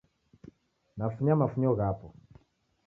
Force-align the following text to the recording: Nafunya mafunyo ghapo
Nafunya 0.97 1.39
mafunyo 1.41 1.71
ghapo 1.79 2.07